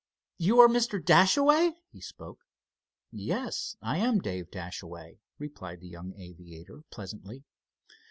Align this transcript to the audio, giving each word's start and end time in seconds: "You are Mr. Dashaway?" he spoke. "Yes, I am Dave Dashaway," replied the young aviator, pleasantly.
"You 0.39 0.59
are 0.61 0.67
Mr. 0.67 0.99
Dashaway?" 0.99 1.75
he 1.91 2.01
spoke. 2.01 2.39
"Yes, 3.11 3.75
I 3.83 3.99
am 3.99 4.17
Dave 4.17 4.49
Dashaway," 4.49 5.19
replied 5.37 5.79
the 5.79 5.89
young 5.89 6.15
aviator, 6.15 6.81
pleasantly. 6.89 7.43